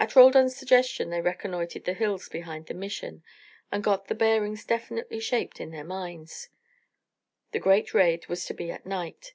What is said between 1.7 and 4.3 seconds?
the hills behind the Mission and got the